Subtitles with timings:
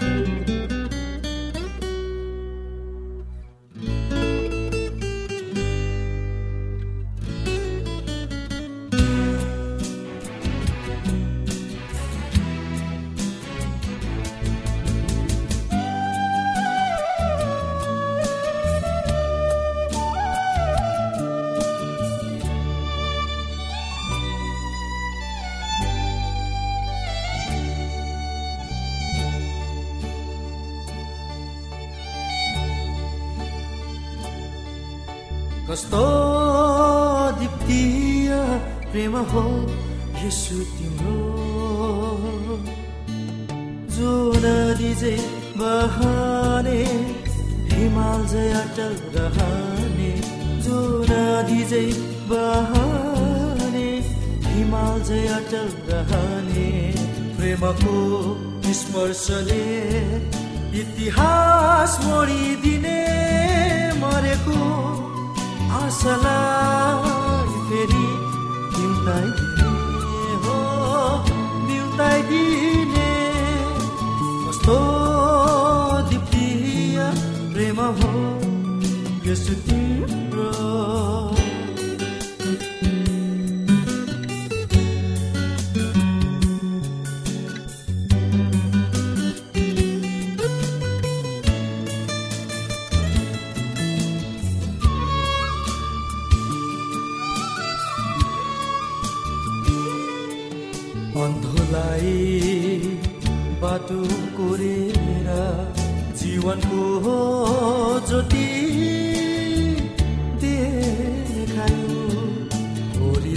[0.00, 0.77] Música
[35.78, 36.06] कस्तो
[37.38, 38.30] दिप्तीय
[38.90, 39.42] प्रेम हो
[40.18, 42.56] यसु तिम्रो।
[43.94, 44.10] जो
[44.42, 46.82] नदी चाहिँ बहाने
[47.70, 50.10] हिमाल जय अटल रहने
[50.66, 50.80] जो
[51.10, 51.94] नदी चाहिँ
[52.26, 53.86] बहाने
[54.50, 56.68] हिमाल जय अटल रहने
[57.38, 57.98] प्रेमको
[58.82, 59.64] स्पर्शले
[60.82, 63.00] इतिहास मोडिदिने
[64.02, 64.58] मरेको
[65.76, 68.06] आशालाई फेरि
[68.74, 69.70] बिउताइदिने
[70.44, 70.56] हो
[71.68, 73.10] बिउताइदिने
[74.44, 74.78] कस्तो
[76.10, 76.98] दिप्तीय
[77.54, 78.12] प्रेम हो
[79.28, 80.17] यसो तिम्रो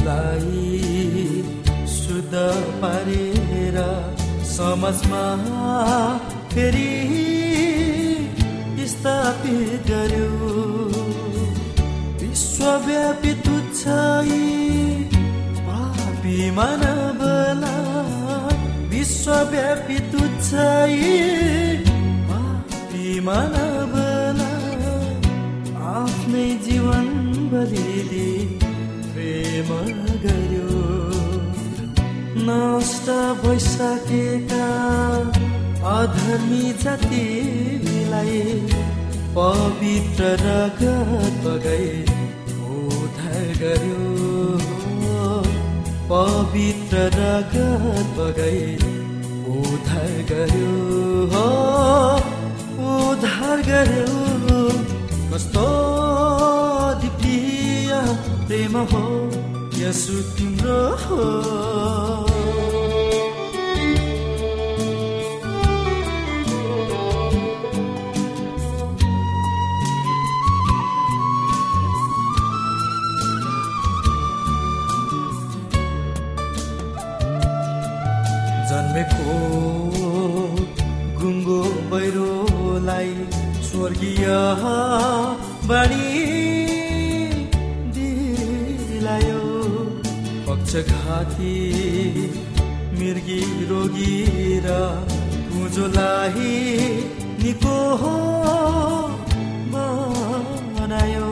[0.01, 1.44] होरीलाई
[1.88, 2.34] शुद्ध
[2.81, 3.78] पारेर
[4.45, 5.23] समाजमा
[6.51, 6.94] फेरि
[8.89, 10.29] स्थापित गर्यो।
[12.22, 13.84] विश्वव्यापी तुच्छ
[15.67, 17.75] पापी मानवला।
[18.89, 20.50] विश्वव्यापी तुच्छ
[23.25, 24.51] मानवला।
[25.91, 27.07] आफ्नै जीवन
[27.51, 28.60] बलिदि
[29.71, 30.79] प्रेम गर्यो
[32.47, 33.09] नष्ट
[33.45, 34.67] भइसकेका
[35.97, 38.41] अधर्मी जातिलाई
[39.38, 42.01] पवित्र रगत बगाई
[42.71, 44.21] उद्धार गर्यो।
[46.12, 48.75] पवित्र रगत बगाई
[49.57, 50.74] उद्धार गर्यो।
[51.33, 51.45] हो
[52.91, 54.69] उद्धार गर्यो।
[55.33, 55.67] कस्तो
[57.01, 57.91] दिप्रिय
[58.47, 59.40] प्रेम हो।
[59.81, 61.19] यसु तिम्रो हो
[78.69, 79.38] जन्मेको
[81.22, 81.62] गुङ्गो
[81.92, 82.06] बै
[82.81, 83.10] मलाई
[83.68, 84.25] स्वर्गीय
[85.69, 86.11] बाणी
[90.71, 91.56] पक्षघाती
[93.00, 93.39] मिर्गी
[93.69, 94.75] रोगी र
[95.51, 96.53] कुजोलाई
[97.44, 98.13] निको हो
[99.73, 101.31] बनायो।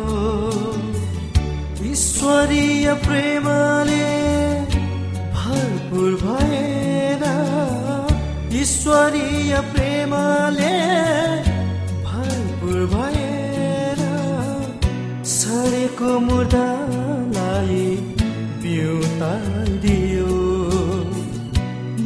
[1.91, 4.09] ईश्वरीय प्रेमले
[5.37, 7.23] भरपुर भएर
[8.61, 10.75] ईश्वरीय प्रेमले
[12.09, 14.03] भरपुर भएर
[15.37, 17.08] सडेको मुर्दालाई
[19.83, 20.27] दियो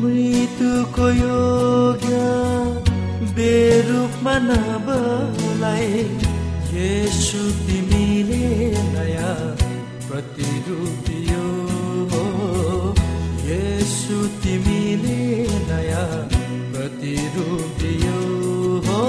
[0.01, 2.13] मृत्युको योग्य
[3.37, 5.87] बेरूपमा नबलाई
[6.77, 8.45] यसु तिमीले
[8.93, 9.35] नयाँ
[10.09, 11.45] प्रतिरूप दियो
[13.47, 15.19] यसु तिमीले
[15.69, 16.07] नयाँ
[16.73, 18.19] प्रतिरूप दियो
[18.87, 19.01] हो।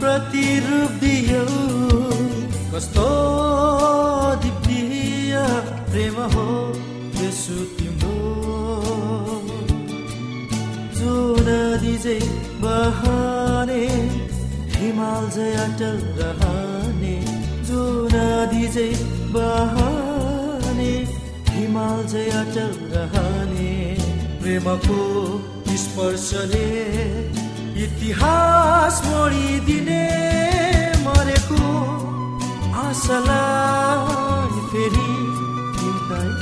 [0.00, 1.44] प्रतिरूप दियो।
[2.74, 3.08] कस्तो
[11.42, 12.20] नदी चाहिँ
[12.60, 13.84] बहाने
[14.76, 17.14] हिमाल चाहिँ अटल रहने।
[17.64, 18.94] जो नदी चाहिँ
[19.32, 20.92] बहाने
[21.50, 23.72] हिमाल चाहिँ अटल रहने।
[24.42, 25.00] प्रेमको
[25.76, 26.68] स्पर्शले
[27.84, 30.04] इतिहास मोडिदिने
[31.06, 31.64] मरेको
[32.72, 35.12] आशालाई फेरि
[35.78, 36.41] हो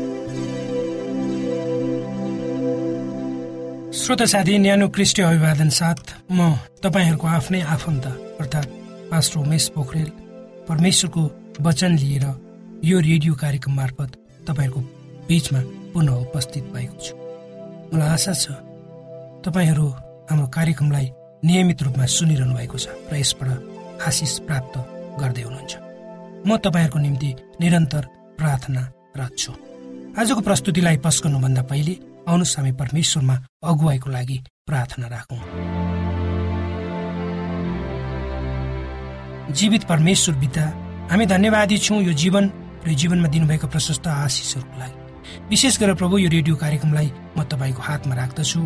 [3.91, 8.05] श्रोता साथी न्यानो क्रिस्टी अभिवादन साथ म तपाईँहरूको आफ्नै आफन्त
[8.39, 8.75] अर्थात्
[9.11, 10.09] पास्टर उमेश पोखरेल
[10.67, 11.23] परमेश्वरको
[11.59, 12.25] वचन लिएर
[12.87, 14.11] यो रेडियो कार्यक्रम मार्फत
[14.47, 14.79] तपाईँहरूको
[15.27, 15.61] बिचमा
[15.91, 17.15] पुनः उपस्थित भएको छु।
[17.91, 18.55] मलाई आशा छ
[19.43, 19.87] तपाईँहरू
[20.31, 21.07] हाम्रो कार्यक्रमलाई
[21.43, 24.75] नियमित रूपमा सुनिरहनु भएको छ र यसबाट आशिष प्राप्त
[25.19, 25.73] गर्दै हुनुहुन्छ।
[26.47, 27.29] म तपाईँहरूको निम्ति
[27.59, 28.03] निरन्तर
[28.39, 28.81] प्रार्थना
[29.19, 29.51] राख्छु।
[30.15, 31.95] आजको प्रस्तुतिलाई पस्कनुभन्दा पहिले
[32.27, 34.37] आउनुहोस् हामी परमेश्वरमा अगुवाईको लागि
[34.67, 35.41] प्रार्थना राखौँ।
[39.51, 40.63] जीवित परमेश्वर पिता
[41.11, 42.51] हामी धन्यवादी छौँ यो जीवन
[42.87, 44.97] र जीवनमा दिनुभएको प्रशस्त आशिषहरूको लागि।
[45.49, 48.61] विशेष गरेर प्रभु यो रेडियो कार्यक्रमलाई म तपाईँको हातमा राख्दछु।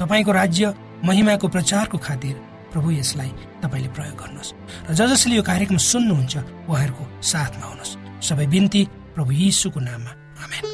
[0.00, 0.74] तपाईँको राज्य
[1.04, 2.34] महिमाको प्रचारको खातिर
[2.72, 3.30] प्रभु यसलाई
[3.62, 4.54] तपाईँले प्रयोग गर्नुहोस्।
[4.88, 6.34] र ज जसले यो कार्यक्रम सुन्नुहुन्छ
[6.68, 8.82] उहाँहरूको साथमा हुनुहोस्। सबै बिन्ती
[9.14, 10.12] प्रभु यीशुको नाममा।
[10.44, 10.71] आमेन।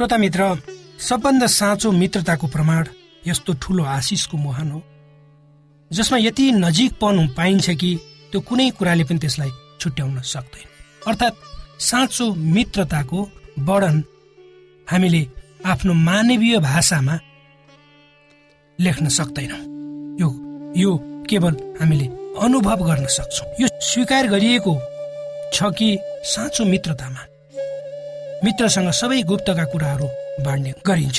[0.00, 0.44] श्रोता मित्र
[0.98, 2.86] सबभन्दा साँचो मित्रताको प्रमाण
[3.26, 4.80] यस्तो ठुलो आशिषको मोहन हो
[5.90, 7.90] जसमा यति नजिकपन पाइन्छ कि
[8.32, 9.50] त्यो कुनै कुराले पनि त्यसलाई
[9.80, 10.68] छुट्याउन सक्दैन।
[11.06, 11.42] अर्थात्
[11.84, 13.28] साँचो मित्रताको
[13.68, 14.02] वर्णन
[14.90, 15.22] हामीले
[15.66, 17.18] आफ्नो मानवीय भाषामा
[18.78, 19.62] लेख्न सक्दैनौँ।
[20.16, 20.28] यो
[20.80, 20.96] यो
[21.30, 22.06] केवल हामीले
[22.40, 24.74] अनुभव गर्न सक्छौँ। यो स्वीकार गरिएको
[25.54, 25.98] छ कि
[26.32, 27.26] साँचो मित्रतामा
[28.44, 30.06] मित्रसँग सबै गुप्तका कुराहरू
[30.44, 31.18] बाँड्ने गरिन्छ।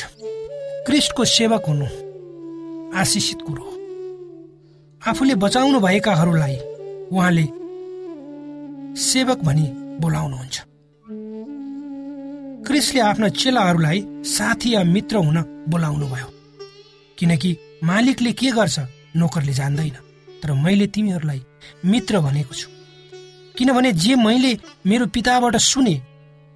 [0.85, 1.87] क्रिस्टको सेवक हुनु
[2.97, 3.75] आशिषित कुरो हो।
[5.01, 6.57] आफूले बचाउनु भएकाहरूलाई
[7.13, 7.45] उहाँले
[9.01, 9.65] सेवक भनी
[10.01, 10.57] बोलाउनुहुन्छ।
[12.67, 16.27] क्रिसले आफ्ना चेलाहरूलाई साथी या मित्र हुन बोलाउनु भयो
[17.17, 18.79] किनकि मालिकले के गर्छ
[19.15, 19.97] नोकरले जान्दैन।
[20.41, 21.41] तर मैले तिमीहरूलाई
[21.85, 22.69] मित्र भनेको छु।
[23.57, 26.01] किनभने जे मैले मेरो पिताबाट सुने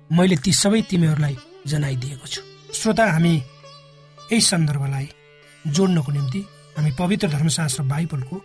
[0.10, 1.36] मैले ती सबै तिमीहरूलाई
[1.68, 2.42] जनाइदिएको छु।
[2.74, 3.34] श्रोता हामी
[4.32, 5.08] यही सन्दर्भलाई
[5.66, 6.42] जोड्नको निम्ति
[6.78, 8.42] हामी पवित्र धर्मशास्त्र बाइबलको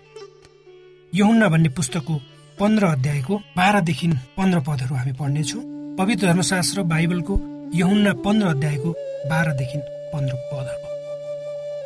[1.13, 2.15] यहुन्ना भन्ने पुस्तकको
[2.59, 5.63] पन्ध्र अध्यायको बाह्रदेखि पन्ध्र पदहरू हामी पढ्नेछौँ।
[5.99, 7.35] पवित्र धर्मशास्त्र बाइबलको
[7.75, 8.91] यहुन्ना पन्ध्र अध्यायको
[9.31, 9.79] बाह्रदेखि
[10.13, 10.87] पन्ध्र पदहरू।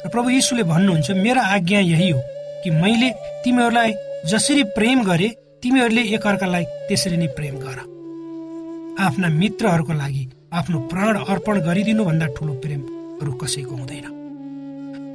[0.04, 2.20] र प्रभु यीशुले भन्नुहुन्छ मेरो आज्ञा यही हो
[2.62, 3.10] कि मैले
[3.44, 3.92] तिमीहरूलाई
[4.30, 5.28] जसरी प्रेम गरे
[5.62, 7.93] तिमीहरूले एकअर्कालाई त्यसरी नै प्रेम गर।
[8.98, 14.06] आफ्ना मित्रहरूको लागि आफ्नो प्राण अर्पण गरिदिनु भन्दा ठुलो प्रेमहरू कसैको हुँदैन।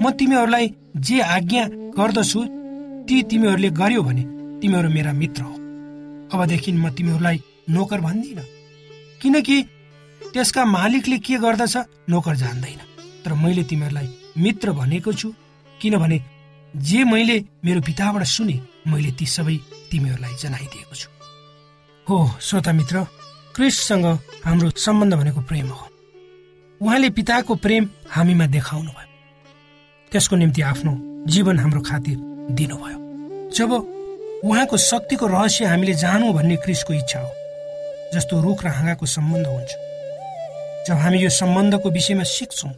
[0.04, 0.66] म तिमीहरूलाई
[0.98, 1.64] जे आज्ञा
[1.98, 2.40] गर्दछु
[3.08, 4.24] ती तिमीहरूले गर्यो भने
[4.62, 5.54] तिमीहरू मेरा मित्र हो।
[6.34, 8.44] अबदेखि म तिमीहरूलाई नोकर भन्दिनँ।
[9.22, 9.58] किनकि
[10.34, 11.76] त्यसका मालिकले के गर्दछ
[12.10, 12.80] नोकर जान्दैन।
[13.24, 14.08] तर मैले तिमीहरूलाई
[14.38, 15.34] मित्र भनेको छु
[15.82, 16.20] किनभने
[16.74, 19.58] जे मैले मेरो पिताबाट सुने मैले ती सबै
[19.92, 21.10] तिमीहरूलाई जनाइदिएको छु।
[22.08, 23.06] हो श्रोता मित्र
[23.60, 24.06] क्रिस्टसँग
[24.46, 25.88] हाम्रो सम्बन्ध भनेको प्रेम हो।
[26.82, 29.08] उहाँले पिताको प्रेम हामीमा देखाउनु भयो
[30.12, 30.92] त्यसको निम्ति आफ्नो
[31.28, 32.18] जीवन हाम्रो खातिर
[32.56, 32.98] दिनुभयो।
[33.52, 33.72] जब
[34.48, 37.32] उहाँको शक्तिको रहस्य हामीले जानु भन्ने क्रिसको इच्छा हो
[38.16, 39.72] जस्तो रुख र हाँगाको सम्बन्ध हुन्छ।
[40.88, 42.72] जब हामी यो सम्बन्धको विषयमा सिक्छौँ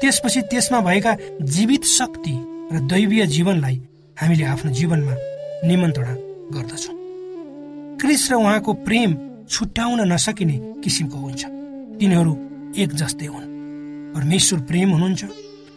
[0.00, 1.12] त्यसपछि त्यसमा भएका
[1.52, 2.34] जीवित शक्ति
[2.72, 3.76] र दैवीय जीवनलाई
[4.16, 5.14] हामीले आफ्नो जीवनमा
[5.68, 6.14] निमन्त्रणा
[6.56, 6.96] गर्दछौँ।
[8.00, 11.42] क्रिस र उहाँको प्रेम छुट्याउन नसकिने किसिमको हुन्छ।
[12.00, 12.32] तिनीहरू
[12.74, 13.46] एक जस्तै हुन्।
[14.14, 15.22] परमेश्वर प्रेम हुनुहुन्छ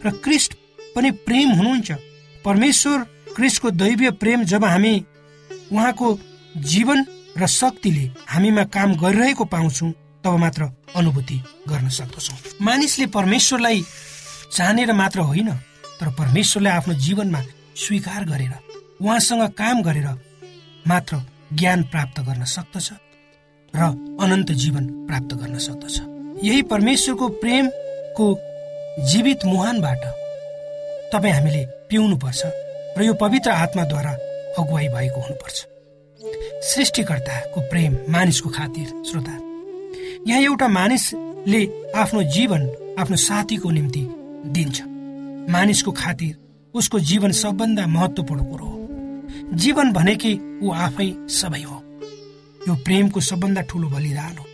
[0.04, 0.54] र क्रिस्ट
[0.94, 1.88] पनि प्रेम हुनुहुन्छ।
[2.44, 2.98] परमेश्वर
[3.36, 4.94] क्रिस्टको दैवीय प्रेम जब हामी
[5.72, 6.08] उहाँको
[6.64, 6.98] जीवन
[7.36, 9.92] र शक्तिले हामीमा काम गरिरहेको पाउँछौँ
[10.24, 10.62] तब मात्र
[10.96, 11.36] अनुभूति
[11.68, 13.80] गर्न सक्दछौँ। मानिसले परमेश्वरलाई
[14.56, 15.50] जानेर मात्र होइन
[16.00, 17.40] तर परमेश्वरलाई आफ्नो जीवनमा
[17.76, 18.52] स्वीकार गरेर
[19.00, 20.08] उहाँसँग काम गरेर
[20.88, 21.20] मात्र
[21.52, 22.88] ज्ञान प्राप्त गर्न सक्दछ।
[23.76, 23.82] र
[24.20, 25.96] अनन्त जीवन प्राप्त गर्न सक्दछ।
[26.44, 28.26] यही परमेश्वरको प्रेमको
[29.08, 30.04] जीवित मुहानबाट
[31.12, 32.42] तपाईँ हामीले पिउनुपर्छ
[32.98, 34.10] र यो पवित्र आत्माद्वारा
[34.58, 35.66] अगुवाई भएको हुनुपर्छ।
[36.64, 39.34] सृष्टिकर्ताको प्रेम मानिसको खातिर श्रोता।
[40.28, 41.62] यहाँ एउटा मानिसले
[41.96, 42.62] आफ्नो जीवन
[42.98, 44.06] आफ्नो साथीको निम्ति
[44.50, 44.82] दिन्छ।
[45.52, 46.36] मानिसको खातिर
[46.74, 51.82] उसको जीवन सबभन्दा महत्वपूर्ण कुरो हो। जीवन भनेकै ऊ आफै सबै हो।
[52.68, 54.44] यो प्रेमको सबभन्दा ठुलो बलिदान हो।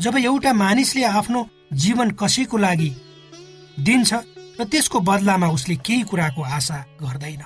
[0.00, 1.40] जब एउटा मानिसले आफ्नो
[1.72, 2.90] जीवन कसैको लागि
[3.78, 4.12] दिन्छ
[4.60, 7.42] र त्यसको बदलामा उसले केही कुराको आशा गर्दैन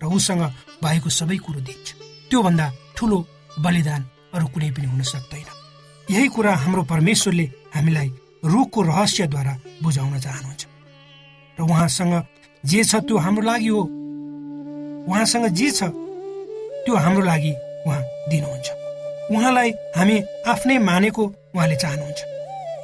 [0.00, 0.42] र उसँग
[0.82, 1.88] भएको सबै कुरो दिन्छ
[2.30, 2.66] त्योभन्दा
[2.96, 3.18] ठुलो
[3.58, 4.02] बलिदान
[4.34, 5.48] अरू कुनै पनि हुन सक्दैन।
[6.10, 8.08] यही कुरा हाम्रो परमेश्वरले हामीलाई
[8.44, 10.62] रुखको रहस्यद्वारा बुझाउन चाहनुहुन्छ।
[11.58, 12.14] र उहाँसँग
[12.64, 13.82] जे छ त्यो हाम्रो लागि हो।
[15.06, 15.80] उहाँसँग जे छ
[16.84, 17.52] त्यो हाम्रो लागि
[17.86, 18.79] उहाँ दिनुहुन्छ।
[19.30, 20.16] उहाँलाई हामी
[20.52, 22.20] आफ्नै मानेको उहाँले चाहनुहुन्छ।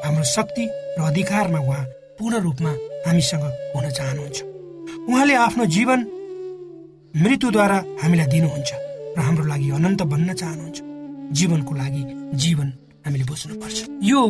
[0.05, 0.65] हाम्रो शक्ति
[0.99, 1.85] र अधिकारमा उहाँ
[2.19, 2.73] पूर्ण रूपमा
[3.07, 4.39] हामीसँग हुन चाहनुहुन्छ।
[5.11, 6.01] उहाँले आफ्नो जीवन
[7.15, 8.71] मृत्युद्वारा हामीलाई दिनुहुन्छ
[9.17, 10.79] र हाम्रो लागि अनन्त बन्न चाहनुहुन्छ।
[11.39, 12.03] जीवनको लागि
[12.43, 12.69] जीवन
[13.05, 14.21] हामीले बुझ्नुपर्छ। यो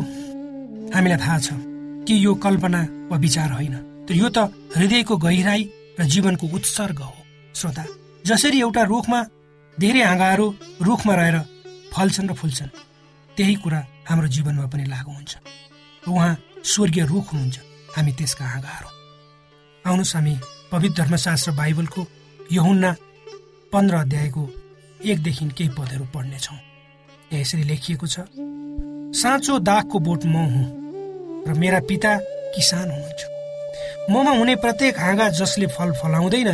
[0.94, 1.49] हामीलाई थाहा छ
[2.06, 2.80] कि यो कल्पना
[3.11, 3.75] वा विचार होइन
[4.08, 4.38] तर यो त
[4.76, 5.62] हृदयको गहिराई
[6.00, 7.14] र जीवनको उत्सर्ग हो।
[7.54, 7.85] श्रोता
[8.26, 9.20] जसरी एउटा रुखमा
[9.76, 10.46] धेरै हाँगाहरू
[10.80, 11.37] रुखमा रहेर
[11.92, 12.70] फल्छन् र फुल्छन्।
[13.36, 15.32] त्यही कुरा हाम्रो जीवनमा पनि लागु हुन्छ।
[16.02, 16.32] उहाँ
[16.64, 17.56] स्वर्गीय रुख हुनुहुन्छ।
[17.96, 18.88] हामी त्यसका हाँगाहरू
[19.84, 20.34] आउनुहोस् हामी
[20.72, 22.00] पवित्र धर्मशास्त्र बाइबलको
[22.52, 22.90] यहुन्ना
[23.72, 24.42] पन्ध्र अध्यायको
[25.00, 26.58] एकदेखि केही पदहरू पढ्नेछौँ।
[27.32, 28.16] यहाँ यसरी लेखिएको छ
[29.16, 30.66] साँचो दागको बोट म हुँ
[31.48, 32.12] र मेरा पिता
[32.54, 33.20] किसान हुनुहुन्छ।
[34.10, 36.48] ममा हुने प्रत्येक हाँगा जसले फल फलाउँदैन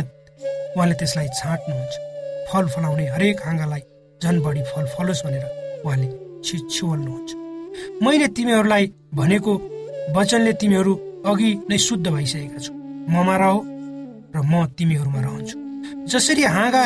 [0.75, 1.93] उहाँले त्यसलाई छाँट्नुहुन्छ।
[2.49, 3.81] फल फलाउने हरेक हाँगालाई
[4.23, 5.45] झन् बढी फल फलोस् भनेर
[5.85, 6.07] उहाँले
[6.45, 7.31] छिछुवल्नुहुन्छ
[8.03, 8.85] मैले तिमीहरूलाई
[9.19, 9.51] भनेको
[10.15, 10.93] वचनले तिमीहरू
[11.29, 12.71] अघि नै शुद्ध भइसकेका छु।
[13.13, 13.55] ममा रह
[14.35, 15.57] र म तिमीहरूमा रहन्छु।
[16.11, 16.83] जसरी हाँगा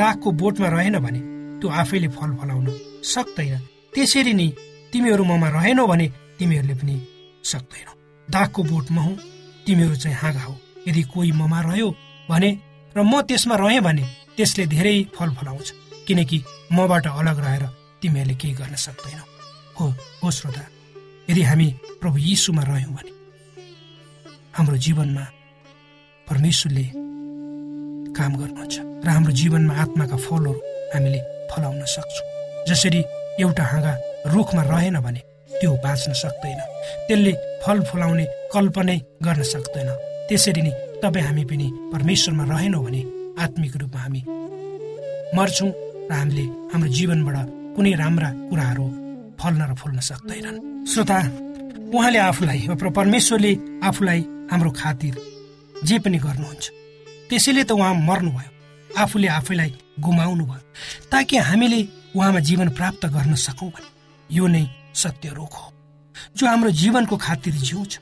[0.00, 1.20] दागको बोटमा रहेन भने
[1.60, 2.68] त्यो आफैले फल फलाउन
[3.12, 3.60] सक्दैन
[3.94, 4.48] त्यसरी नै
[4.92, 6.06] तिमीहरू ममा रहेनौ भने
[6.38, 6.94] तिमीहरूले पनि
[7.44, 7.94] सक्दैनौ
[8.28, 9.16] दागको बोट म हुँ
[9.66, 10.54] तिमीहरू चाहिँ हाँगा हो।
[10.88, 11.88] यदि कोही ममा रह्यो
[12.30, 12.50] भने
[12.96, 14.04] र म त्यसमा रहेँ भने
[14.36, 15.68] त्यसले धेरै फल फलाउँछ।
[16.06, 16.38] किनकि
[16.72, 17.64] मबाट अलग रहेर
[18.02, 19.24] तिमीहरूले केही गर्न सक्दैनौ।
[19.78, 19.86] हो
[20.22, 20.64] हो श्रोता
[21.30, 21.68] यदि हामी
[22.00, 23.12] प्रभु यीशुमा रह्यौँ भने
[24.56, 25.24] हाम्रो जीवनमा
[26.28, 26.84] परमेश्वरले
[28.16, 30.60] काम गर्नुहुन्छ र हाम्रो जीवनमा आत्माका फलहरू
[30.94, 31.20] हामीले
[31.50, 32.28] फलाउन सक्छौँ।
[32.68, 33.00] जसरी
[33.42, 33.92] एउटा हाँगा
[34.32, 35.20] रुखमा रहेन भने
[35.60, 36.60] त्यो बाँच्न सक्दैन।
[37.08, 37.32] त्यसले
[37.64, 39.90] फल फलाउने कल्पनै गर्न सक्दैन।
[40.28, 43.00] त्यसरी नै तपाईँ हामी पनि परमेश्वरमा रहेनौँ भने
[43.42, 44.20] आत्मिक रूपमा हामी
[45.36, 45.70] मर्छौँ
[46.08, 48.86] र हामीले हाम्रो जीवनबाट कुनै राम्रा कुराहरू
[49.40, 51.18] फल्न र फुल्न सक्दैनन्। श्रोता
[51.94, 52.58] उहाँले आफूलाई
[52.98, 53.52] परमेश्वरले
[53.88, 54.20] आफूलाई
[54.50, 55.14] हाम्रो खातिर
[55.84, 56.64] जे पनि गर्नुहुन्छ
[57.28, 58.50] त्यसैले त उहाँ मर्नुभयो।
[58.94, 59.70] आफूले आफैलाई
[60.00, 60.62] गुमाउनु भयो
[61.10, 61.80] ताकि हामीले
[62.16, 63.88] उहाँमा जीवन प्राप्त गर्न सकौँ भने
[64.30, 65.66] यो नै सत्य रोग हो।
[66.36, 67.92] जो हाम्रो जीवनको खातिर जिउँछ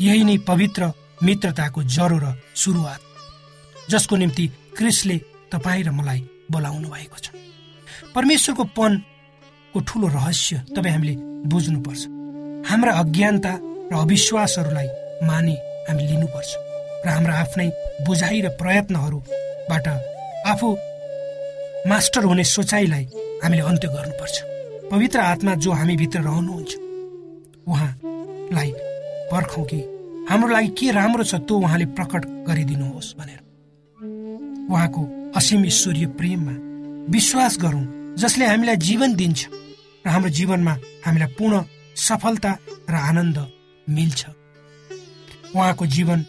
[0.00, 3.00] यही नै पवित्र मित्रताको जरो र सुरुवात
[3.90, 4.46] जसको निम्ति
[4.78, 5.16] क्रिसले
[5.52, 6.20] तपाईँ र मलाई
[6.52, 7.26] बोलाउनु भएको छ।
[8.14, 11.14] परमेश्वरको पनको ठुलो रहस्य तपाईँ हामीले
[11.48, 12.02] बुझ्नुपर्छ।
[12.68, 13.52] हाम्रा अज्ञानता
[13.90, 14.88] र अविश्वासहरूलाई
[15.28, 15.54] माने
[15.88, 16.50] हामी लिनुपर्छ
[17.04, 17.68] र हाम्रा आफ्नै
[18.06, 19.86] बुझाइ र प्रयत्नहरूबाट
[20.52, 20.68] आफू
[21.90, 23.04] मास्टर हुने सोचाइलाई
[23.42, 24.36] हामीले अन्त्य गर्नुपर्छ।
[24.92, 26.70] पवित्र आत्मा जो हामीभित्र रहनुहुन्छ
[27.66, 28.70] उहाँलाई
[29.32, 29.80] पर्खौँ कि
[30.28, 33.40] हाम्रो लागि के राम्रो छ त्यो उहाँले प्रकट गरिदिनुहोस् भनेर।
[34.70, 35.02] उहाँको
[35.36, 36.54] असीम ईश्वरीय प्रेममा
[37.12, 37.84] विश्वास गरौँ
[38.18, 39.40] जसले हामीलाई जीवन दिन्छ
[40.04, 40.74] र हाम्रो जीवनमा
[41.06, 41.62] हामीलाई पूर्ण
[41.96, 42.52] सफलता
[42.90, 43.38] र आनन्द
[43.88, 44.20] मिल्छ।
[45.56, 46.24] उहाँको जीवन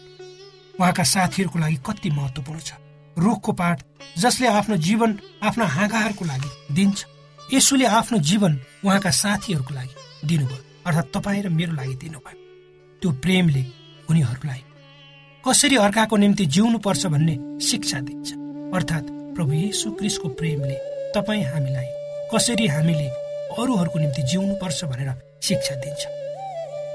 [0.80, 2.72] उहाँका साथीहरूको लागि कति महत्त्वपूर्ण छ।
[3.16, 3.82] रुखको पाठ
[4.18, 5.10] जसले आफ्नो जीवन
[5.42, 6.98] आफ्ना हाँगाहरूको लागि दिन्छ
[7.54, 8.52] यसुले आफ्नो जीवन
[8.84, 9.94] उहाँका साथीहरूको लागि
[10.28, 12.38] दिनुभयो अर्थात् तपाईँ र मेरो लागि दिनुभयो।
[13.02, 13.62] त्यो प्रेमले
[14.10, 14.62] उनीहरूलाई
[15.44, 18.43] कसरी अर्काको निम्ति जिउनु पर्छ भन्ने शिक्षा दिन्छ।
[18.74, 20.76] अर्थात् प्रभु येसु क्रिस्टको प्रेमले
[21.14, 21.88] तपाईँ हामीलाई
[22.32, 23.08] कसरी हामीले
[23.54, 25.10] अरूहरूको निम्ति जिउनु पर्छ भनेर
[25.42, 26.02] शिक्षा दिन्छ।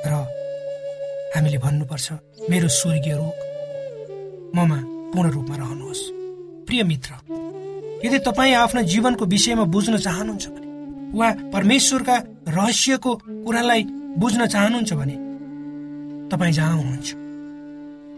[0.05, 0.13] र
[1.35, 2.07] हामीले भन्नुपर्छ
[2.49, 3.37] मेरो स्वर्गीय रोग
[4.55, 4.79] ममा
[5.13, 6.01] पूर्ण रूपमा रहनुहोस्।
[6.67, 7.11] प्रिय मित्र
[8.05, 10.67] यदि तपाईँ आफ्नो जीवनको विषयमा बुझ्न चाहनुहुन्छ भने
[11.19, 12.15] वा परमेश्वरका
[12.49, 13.11] रहस्यको
[13.45, 13.83] कुरालाई
[14.19, 15.15] बुझ्न चाहनुहुन्छ भने
[16.31, 17.09] तपाईँ जहाँ हुनुहुन्छ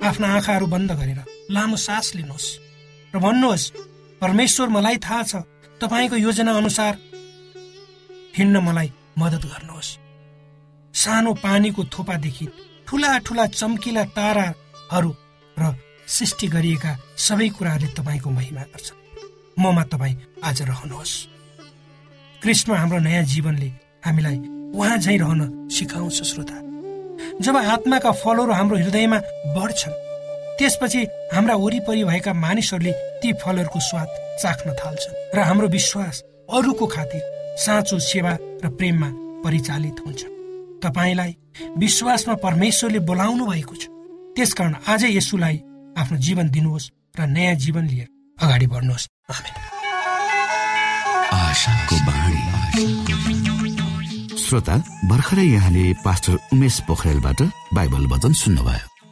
[0.10, 1.20] आफ्ना आँखाहरू बन्द गरेर
[1.52, 2.71] लामो सास लिनुहोस्।
[3.14, 3.72] र भन्नुहोस्
[4.22, 5.36] परमेश्वर मलाई थाहा छ।
[5.82, 6.98] तपाईँको योजना अनुसार
[8.38, 9.90] हिँड्न मलाई मद्दत गर्नुहोस्।
[10.94, 12.48] सानो पानीको थोपादेखि
[12.88, 15.12] ठुला ठुला चम्किला ताराहरू
[15.58, 15.76] र
[16.08, 18.88] सृष्टि गरिएका सबै कुराहरूले तपाईँको महिमा गर्छ।
[19.60, 21.14] ममा तपाईँ आज रहनुहोस्।
[22.42, 23.70] कृष्ण हाम्रो नयाँ जीवनले
[24.06, 24.38] हामीलाई
[24.72, 26.58] उहाँ झै रहन सिकाउँछ श्रोता।
[27.42, 29.20] जब आत्माका फलहरू हाम्रो हृदयमा
[29.56, 30.11] बढ्छन्
[30.60, 31.02] त्यसपछि
[31.34, 32.92] हाम्रा वरिपरि भएका मानिसहरूले
[33.22, 34.10] ती फलहरूको स्वाद
[34.42, 37.22] चाख्न थाल्छन् र हाम्रो विश्वास अरूको खातिर
[37.58, 39.10] साँचो सेवा र प्रेममा
[39.44, 40.22] परिचालित हुन्छ।
[40.84, 41.32] तपाईँलाई
[41.78, 43.84] विश्वासमा परमेश्वरले बोलाउनु भएको छ।
[44.36, 45.58] त्यसकारण आज यसुलाई
[45.98, 49.08] आफ्नो जीवन दिनुहोस् र नयाँ जीवन लिएर अगाडि बढ्नुहोस्।
[54.42, 54.76] श्रोता
[55.08, 57.42] भर्खरै यहाँले पास्टर उमेश पोखरेलबाट
[57.74, 58.91] बाइबल वचन सुन्नुभयो।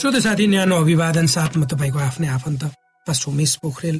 [0.00, 2.62] श्रोत साथी न्यानो अभिवादन साथमा तपाईँको आफ्नै आफन्त
[3.28, 3.96] उमेश पोखरेल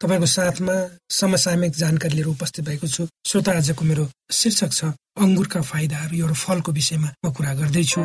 [0.00, 0.74] तपाईँको साथमा
[1.10, 6.70] समसामयिक जानकारी लिएर उपस्थित भएको छु। श्रोता आजको मेरो शीर्षक छ अङ्गुरका फाइदाहरू एउटा फलको
[6.78, 8.00] विषयमा म कुरा गर्दैछु।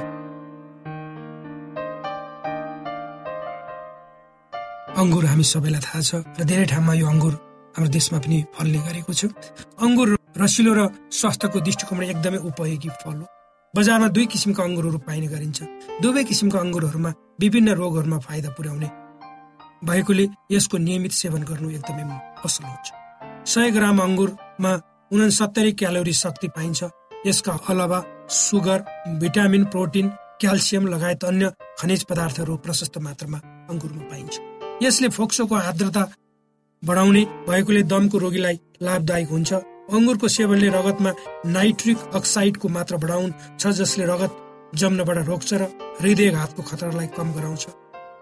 [4.98, 7.34] अङ्गुर हामी सबैलाई थाहा छ र धेरै ठाउँमा यो अङ्गुर
[7.78, 9.30] हाम्रो देशमा पनि फल्ने गरेको छ।
[9.86, 10.82] अङ्गुर रसिलो र
[11.14, 13.35] स्वास्थ्यको दृष्टिकोणबाट एकदमै उपयोगी फल हो।
[13.76, 15.60] बजारमा दुई किसिमका अङ्गुरहरू पाइने गरिन्छ।
[16.04, 17.12] दुवै किसिमका अङ्गुरहरूमा
[17.42, 18.90] विभिन्न रोगहरूमा फाइदा पुर्याउने
[19.88, 22.06] भएकोले यसको नियमित सेवन गर्नु एकदमै
[22.46, 22.88] असल हुन्छ।
[23.52, 24.72] सय ग्राम अङ्गुरमा
[25.12, 26.80] उनसत्तरी क्यालोरी शक्ति पाइन्छ।
[27.28, 28.00] यसका अलावा
[28.40, 28.80] सुगर
[29.22, 30.08] भिटामिन प्रोटिन
[30.40, 33.40] क्याल्सियम लगायत अन्य खनिज पदार्थहरू प्रशस्त मात्रामा
[33.72, 34.34] अङ्गुरमा पाइन्छ।
[34.84, 36.04] यसले फोक्सोको आर्द्रता
[36.84, 39.54] बढाउने भएकोले दमको रोगीलाई लाभदायक हुन्छ।
[39.94, 41.12] अङ्गुरको सेवनले रगतमा
[41.46, 44.32] नाइट्रिक अक्साइडको मात्रा बढाउँछ जसले रगत
[44.82, 45.64] जम्नबाट रोक्छ र
[46.02, 47.64] हृदयघातको खतरालाई कम गराउँछ।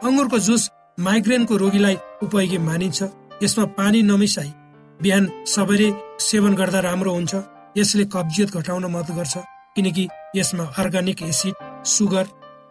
[0.04, 0.64] अङ्गुरको जुस
[1.00, 3.00] माइग्रेनको रोगीलाई उपयोगी मानिन्छ।
[3.44, 4.52] यसमा पानी नमिसाई
[5.00, 7.34] बिहान सबैले सेवन गर्दा राम्रो हुन्छ।
[7.78, 9.34] यसले कब्जियत घटाउन मद्दत गर्छ
[9.76, 11.56] किनकि यसमा अर्ग्यानिक एसिड
[11.88, 12.26] सुगर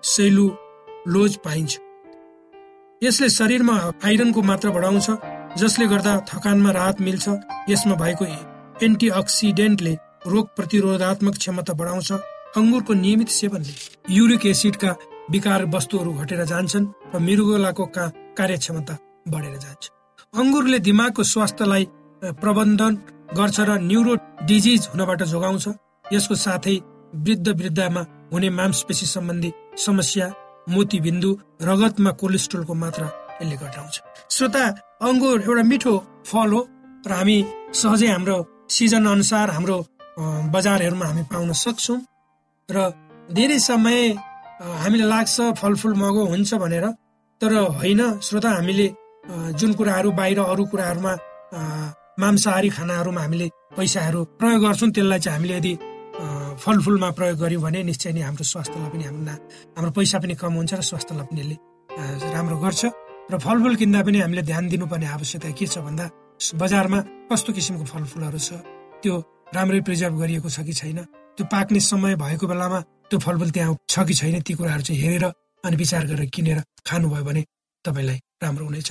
[0.04, 1.72] सेलुलोज पाइन्छ।
[3.02, 5.08] यसले शरीरमा आइरनको मात्रा बढाउँछ
[5.58, 7.26] जसले गर्दा थकानमा राहत मिल्छ।
[7.70, 8.24] यसमा भएको
[8.82, 9.94] एन्टिअक्सिडेन्टले
[10.32, 12.10] रोग प्रतिरोधात्मक क्षमता बढाउँछ।
[12.58, 13.74] अङ्गुरको नियमित सेवनले
[14.16, 14.90] युरिक एसिडका
[15.30, 17.84] विकार वस्तुहरू घटेर जान्छन् र मृगोलाको
[18.38, 18.94] कार्यक्षमता
[19.32, 19.82] बढेर जान्छ।
[20.34, 21.84] अङ्गुरले दिमागको स्वास्थ्यलाई
[22.42, 22.92] प्रबन्धन
[23.38, 24.14] गर्छ र न्युरो
[24.48, 25.66] डिजिज हुनबाट जोगाउँछ।
[26.12, 26.76] यसको साथै
[27.24, 29.50] वृद्ध वृद्धमा हुने मांसपेशी सम्बन्धी
[29.86, 30.26] समस्या
[30.74, 31.30] मोतीबिन्दु
[31.68, 33.06] रगतमा कोलेस्ट्रोलको मात्रा
[33.40, 33.94] यसले घटाउँछ।
[34.34, 34.64] श्रोता
[35.08, 35.94] अङ्गुर एउटा मिठो
[36.28, 36.60] फल हो
[37.08, 37.38] र हामी
[37.80, 38.36] सहजै हाम्रो
[38.72, 39.76] सिजन अनुसार हाम्रो
[40.54, 41.98] बजारहरूमा हामी पाउन सक्छौँ।
[42.68, 42.76] र
[43.36, 43.98] धेरै समय
[44.82, 46.86] हामीलाई लाग्छ फलफुल महँगो हुन्छ भनेर
[47.40, 48.86] तर होइन श्रोता हामीले
[49.58, 51.12] जुन कुराहरू बाहिर अरू कुराहरूमा
[52.22, 55.72] मांसाहारी खानाहरूमा हामीले पैसाहरू प्रयोग गर्छौँ त्यसलाई चाहिँ हामीले यदि
[56.64, 59.34] फलफुलमा प्रयोग गर्यौँ भने निश्चय नै हाम्रो स्वास्थ्यलाई पनि हाम्रो
[59.76, 61.56] हाम्रो पैसा पनि कम हुन्छ र स्वास्थ्यलाई पनि यसले
[62.36, 62.82] राम्रो गर्छ।
[63.32, 66.06] र फलफुल किन्दा पनि हामीले ध्यान दिनुपर्ने आवश्यकता के छ भन्दा
[66.54, 66.98] बजारमा
[67.30, 68.50] कस्तो किसिमको फलफुलहरू छ?
[69.02, 69.14] त्यो
[69.54, 70.98] राम्रै प्रिजर्भ गरिएको छ कि छैन?
[71.36, 75.24] त्यो पाक्ने समय भएको बेलामा त्यो फलफुल त्यहाँ छ कि छैन ती कुराहरू चाहिँ हेरेर
[75.64, 77.42] अनि विचार गरेर किनेर खानुभयो भने
[77.84, 78.90] तपाईँलाई राम्रो हुनेछ।